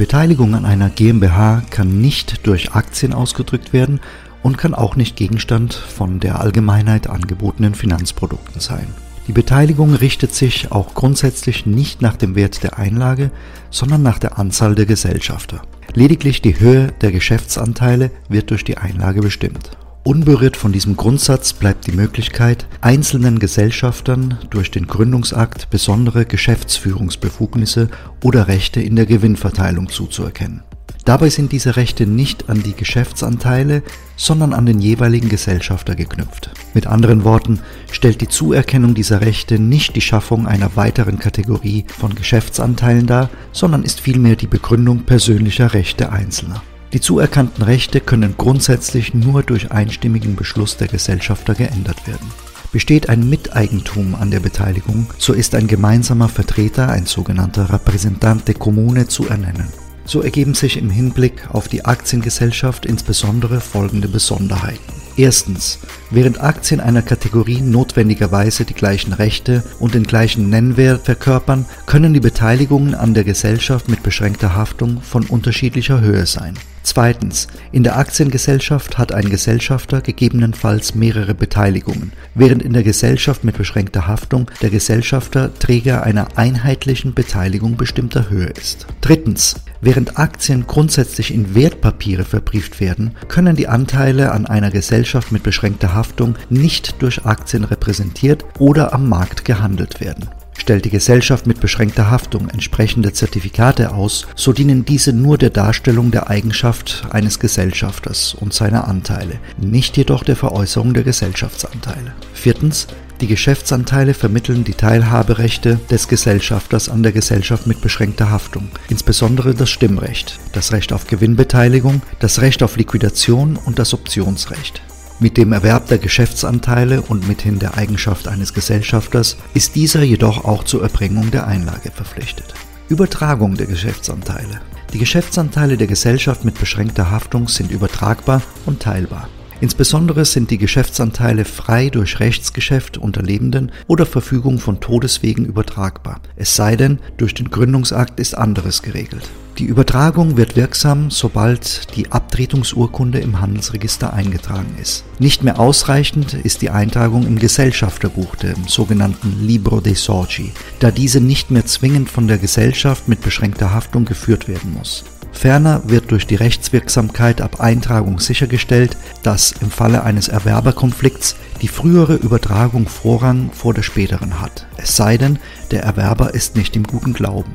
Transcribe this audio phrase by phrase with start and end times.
[0.00, 4.00] Beteiligung an einer GmbH kann nicht durch Aktien ausgedrückt werden
[4.42, 8.86] und kann auch nicht Gegenstand von der Allgemeinheit angebotenen Finanzprodukten sein.
[9.28, 13.30] Die Beteiligung richtet sich auch grundsätzlich nicht nach dem Wert der Einlage,
[13.68, 15.60] sondern nach der Anzahl der Gesellschafter.
[15.92, 19.76] Lediglich die Höhe der Geschäftsanteile wird durch die Einlage bestimmt.
[20.02, 27.90] Unberührt von diesem Grundsatz bleibt die Möglichkeit, einzelnen Gesellschaftern durch den Gründungsakt besondere Geschäftsführungsbefugnisse
[28.24, 30.62] oder Rechte in der Gewinnverteilung zuzuerkennen.
[31.04, 33.82] Dabei sind diese Rechte nicht an die Geschäftsanteile,
[34.16, 36.50] sondern an den jeweiligen Gesellschafter geknüpft.
[36.72, 37.60] Mit anderen Worten
[37.90, 43.82] stellt die Zuerkennung dieser Rechte nicht die Schaffung einer weiteren Kategorie von Geschäftsanteilen dar, sondern
[43.82, 46.62] ist vielmehr die Begründung persönlicher Rechte Einzelner.
[46.92, 52.26] Die zuerkannten Rechte können grundsätzlich nur durch einstimmigen Beschluss der Gesellschafter geändert werden.
[52.72, 59.06] Besteht ein Miteigentum an der Beteiligung, so ist ein gemeinsamer Vertreter, ein sogenannter Rappresentante Comune,
[59.06, 59.68] zu ernennen.
[60.04, 65.00] So ergeben sich im Hinblick auf die Aktiengesellschaft insbesondere folgende Besonderheiten.
[65.16, 65.78] Erstens,
[66.10, 72.20] während Aktien einer Kategorie notwendigerweise die gleichen Rechte und den gleichen Nennwert verkörpern, können die
[72.20, 76.54] Beteiligungen an der Gesellschaft mit beschränkter Haftung von unterschiedlicher Höhe sein.
[76.82, 77.46] Zweitens.
[77.72, 84.06] In der Aktiengesellschaft hat ein Gesellschafter gegebenenfalls mehrere Beteiligungen, während in der Gesellschaft mit beschränkter
[84.06, 88.86] Haftung der Gesellschafter Träger einer einheitlichen Beteiligung bestimmter Höhe ist.
[89.00, 89.56] Drittens.
[89.82, 95.94] Während Aktien grundsätzlich in Wertpapiere verbrieft werden, können die Anteile an einer Gesellschaft mit beschränkter
[95.94, 100.28] Haftung nicht durch Aktien repräsentiert oder am Markt gehandelt werden.
[100.60, 106.10] Stellt die Gesellschaft mit beschränkter Haftung entsprechende Zertifikate aus, so dienen diese nur der Darstellung
[106.10, 112.12] der Eigenschaft eines Gesellschafters und seiner Anteile, nicht jedoch der Veräußerung der Gesellschaftsanteile.
[112.34, 112.88] Viertens.
[113.22, 119.70] Die Geschäftsanteile vermitteln die Teilhaberechte des Gesellschafters an der Gesellschaft mit beschränkter Haftung, insbesondere das
[119.70, 124.82] Stimmrecht, das Recht auf Gewinnbeteiligung, das Recht auf Liquidation und das Optionsrecht.
[125.22, 130.64] Mit dem Erwerb der Geschäftsanteile und mithin der Eigenschaft eines Gesellschafters ist dieser jedoch auch
[130.64, 132.54] zur Erbringung der Einlage verpflichtet.
[132.88, 134.62] Übertragung der Geschäftsanteile.
[134.94, 139.28] Die Geschäftsanteile der Gesellschaft mit beschränkter Haftung sind übertragbar und teilbar.
[139.60, 146.56] Insbesondere sind die Geschäftsanteile frei durch Rechtsgeschäft unter Lebenden oder Verfügung von Todeswegen übertragbar, es
[146.56, 149.28] sei denn, durch den Gründungsakt ist anderes geregelt.
[149.58, 155.04] Die Übertragung wird wirksam, sobald die Abtretungsurkunde im Handelsregister eingetragen ist.
[155.18, 161.20] Nicht mehr ausreichend ist die Eintragung im Gesellschafterbuch, dem sogenannten Libro dei Soci, da diese
[161.20, 165.04] nicht mehr zwingend von der Gesellschaft mit beschränkter Haftung geführt werden muss.
[165.32, 172.14] Ferner wird durch die Rechtswirksamkeit ab Eintragung sichergestellt, dass im Falle eines Erwerberkonflikts die frühere
[172.14, 175.38] Übertragung Vorrang vor der späteren hat, es sei denn,
[175.70, 177.52] der Erwerber ist nicht im guten Glauben.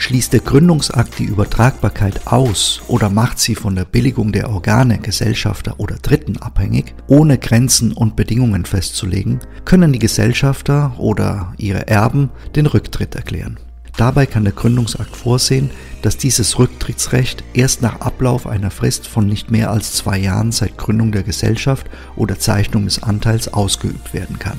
[0.00, 5.74] Schließt der Gründungsakt die Übertragbarkeit aus oder macht sie von der Billigung der Organe, Gesellschafter
[5.78, 12.64] oder Dritten abhängig, ohne Grenzen und Bedingungen festzulegen, können die Gesellschafter oder ihre Erben den
[12.64, 13.58] Rücktritt erklären.
[13.96, 15.70] Dabei kann der Gründungsakt vorsehen,
[16.02, 20.78] dass dieses Rücktrittsrecht erst nach Ablauf einer Frist von nicht mehr als zwei Jahren seit
[20.78, 21.86] Gründung der Gesellschaft
[22.16, 24.58] oder Zeichnung des Anteils ausgeübt werden kann.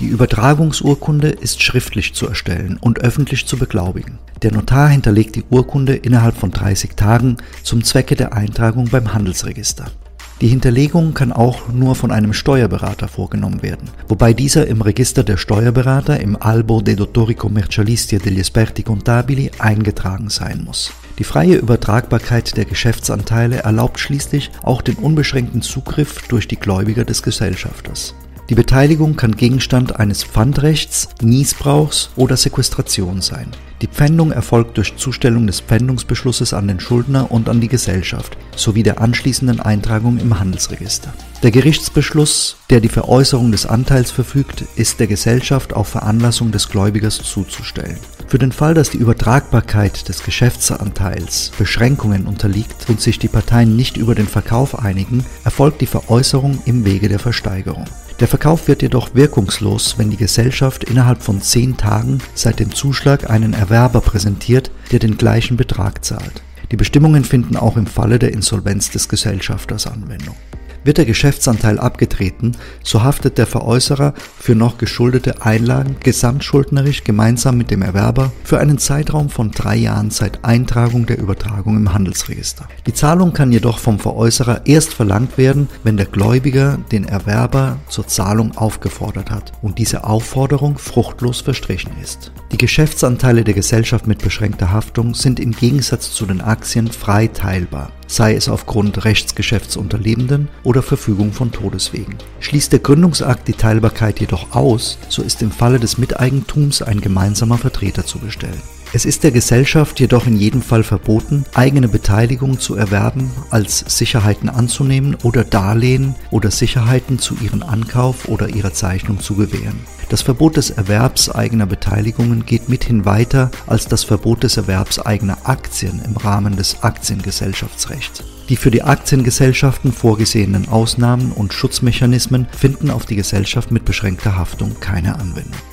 [0.00, 4.18] Die Übertragungsurkunde ist schriftlich zu erstellen und öffentlich zu beglaubigen.
[4.42, 9.92] Der Notar hinterlegt die Urkunde innerhalb von 30 Tagen zum Zwecke der Eintragung beim Handelsregister.
[10.40, 15.36] Die Hinterlegung kann auch nur von einem Steuerberater vorgenommen werden, wobei dieser im Register der
[15.36, 20.92] Steuerberater im Albo dei Dottori Commercialisti e degli Esperti Contabili eingetragen sein muss.
[21.18, 27.22] Die freie Übertragbarkeit der Geschäftsanteile erlaubt schließlich auch den unbeschränkten Zugriff durch die Gläubiger des
[27.22, 28.14] Gesellschafters.
[28.50, 33.46] Die Beteiligung kann Gegenstand eines Pfandrechts, Niesbrauchs oder Sequestration sein.
[33.80, 38.82] Die Pfändung erfolgt durch Zustellung des Pfändungsbeschlusses an den Schuldner und an die Gesellschaft sowie
[38.82, 41.12] der anschließenden Eintragung im Handelsregister.
[41.42, 47.18] Der Gerichtsbeschluss, der die Veräußerung des Anteils verfügt, ist der Gesellschaft auf Veranlassung des Gläubigers
[47.18, 47.98] zuzustellen.
[48.28, 53.96] Für den Fall, dass die Übertragbarkeit des Geschäftsanteils Beschränkungen unterliegt und sich die Parteien nicht
[53.96, 57.84] über den Verkauf einigen, erfolgt die Veräußerung im Wege der Versteigerung.
[58.20, 63.28] Der Verkauf wird jedoch wirkungslos, wenn die Gesellschaft innerhalb von zehn Tagen seit dem Zuschlag
[63.28, 66.42] einen Erwerber präsentiert, der den gleichen Betrag zahlt.
[66.72, 70.34] Die Bestimmungen finden auch im Falle der Insolvenz des Gesellschafters Anwendung.
[70.84, 77.70] Wird der Geschäftsanteil abgetreten, so haftet der Veräußerer für noch geschuldete Einlagen gesamtschuldnerisch gemeinsam mit
[77.70, 82.66] dem Erwerber für einen Zeitraum von drei Jahren seit Eintragung der Übertragung im Handelsregister.
[82.86, 88.08] Die Zahlung kann jedoch vom Veräußerer erst verlangt werden, wenn der Gläubiger den Erwerber zur
[88.08, 92.32] Zahlung aufgefordert hat und diese Aufforderung fruchtlos verstrichen ist.
[92.50, 97.90] Die Geschäftsanteile der Gesellschaft mit beschränkter Haftung sind im Gegensatz zu den Aktien frei teilbar
[98.12, 102.16] sei es aufgrund Rechtsgeschäfts unter Lebenden oder Verfügung von Todeswegen.
[102.40, 107.56] Schließt der Gründungsakt die Teilbarkeit jedoch aus, so ist im Falle des Miteigentums ein gemeinsamer
[107.56, 108.60] Vertreter zu bestellen.
[108.94, 114.50] Es ist der Gesellschaft jedoch in jedem Fall verboten, eigene Beteiligung zu erwerben, als Sicherheiten
[114.50, 119.80] anzunehmen oder Darlehen oder Sicherheiten zu ihrem Ankauf oder ihrer Zeichnung zu gewähren.
[120.10, 125.38] Das Verbot des Erwerbs eigener Beteiligungen geht mithin weiter als das Verbot des Erwerbs eigener
[125.44, 128.22] Aktien im Rahmen des Aktiengesellschaftsrechts.
[128.50, 134.78] Die für die Aktiengesellschaften vorgesehenen Ausnahmen und Schutzmechanismen finden auf die Gesellschaft mit beschränkter Haftung
[134.80, 135.71] keine Anwendung.